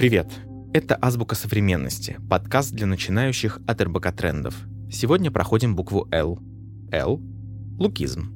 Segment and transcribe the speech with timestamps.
[0.00, 0.28] Привет!
[0.72, 4.54] Это «Азбука современности», подкаст для начинающих от РБК трендов.
[4.90, 6.38] Сегодня проходим букву «Л».
[6.90, 7.20] «Л»—
[7.78, 8.34] лукизм.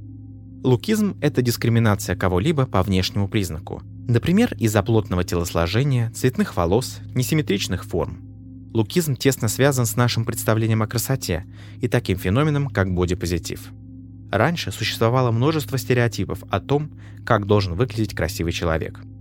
[0.62, 3.80] Лукизм— это дискриминация кого-либо по внешнему признаку.
[4.06, 8.20] Например, из-за плотного телосложения, цветных волос, несимметричных форм.
[8.74, 11.46] Лукизм тесно связан с нашим представлением о красоте
[11.80, 13.70] и таким феноменом, как бодипозитив.
[14.30, 16.91] Раньше существовало множество стереотипов о том,
[17.24, 19.00] как должен выглядеть красивый человек—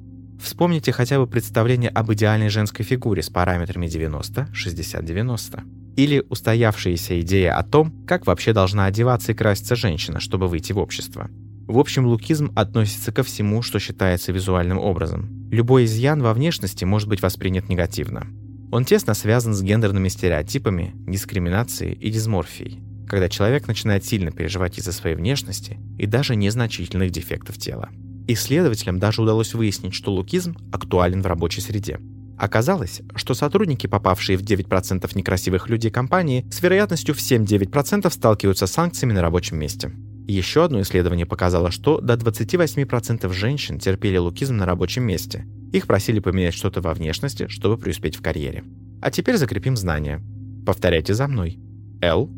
[0.43, 5.63] Вспомните хотя бы представление об идеальной женской фигуре с параметрами 90, 60, 90.
[5.95, 10.79] Или устоявшаяся идея о том, как вообще должна одеваться и краситься женщина, чтобы выйти в
[10.79, 11.29] общество.
[11.65, 15.47] В общем, лукизм относится ко всему, что считается визуальным образом.
[15.49, 18.27] Любой изъян во внешности может быть воспринят негативно.
[18.69, 24.91] Он тесно связан с гендерными стереотипами, дискриминацией и дисморфией, когда человек начинает сильно переживать из-за
[24.91, 27.89] своей внешности и даже незначительных дефектов тела.
[28.27, 31.99] Исследователям даже удалось выяснить, что лукизм актуален в рабочей среде.
[32.37, 38.71] Оказалось, что сотрудники, попавшие в 9% некрасивых людей компании, с вероятностью в 7-9% сталкиваются с
[38.71, 39.91] санкциями на рабочем месте.
[40.27, 45.45] Еще одно исследование показало, что до 28% женщин терпели лукизм на рабочем месте.
[45.73, 48.63] Их просили поменять что-то во внешности, чтобы преуспеть в карьере.
[49.01, 50.21] А теперь закрепим знания.
[50.65, 51.59] Повторяйте за мной.
[52.01, 52.29] Л.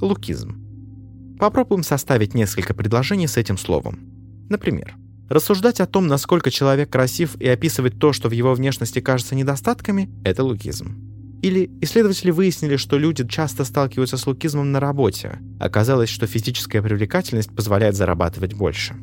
[0.00, 1.36] Лукизм.
[1.38, 3.98] Попробуем составить несколько предложений с этим словом.
[4.48, 4.94] Например,
[5.28, 10.10] Рассуждать о том, насколько человек красив и описывать то, что в его внешности кажется недостатками–
[10.24, 11.14] это лукизм.
[11.42, 15.38] Или исследователи выяснили, что люди часто сталкиваются с лукизмом на работе.
[15.60, 18.96] Оказалось, что физическая привлекательность позволяет зарабатывать больше.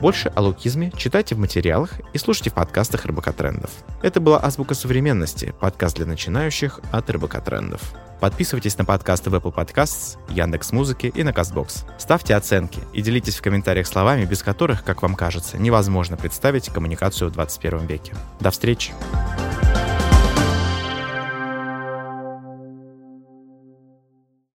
[0.00, 3.70] Больше о лукизме читайте в материалах и слушайте в подкастах РБК Трендов.
[4.02, 7.94] Это была «Азбука современности», подкаст для начинающих от РБК Трендов.
[8.20, 11.84] Подписывайтесь на подкасты в Apple Podcasts, Яндекс Музыки и на Castbox.
[11.98, 17.30] Ставьте оценки и делитесь в комментариях словами, без которых, как вам кажется, невозможно представить коммуникацию
[17.30, 18.14] в 21 веке.
[18.40, 18.92] До встречи!